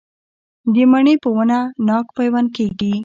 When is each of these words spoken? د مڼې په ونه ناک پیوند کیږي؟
د 0.73 0.75
مڼې 0.91 1.15
په 1.23 1.29
ونه 1.35 1.59
ناک 1.87 2.05
پیوند 2.17 2.47
کیږي؟ 2.57 2.93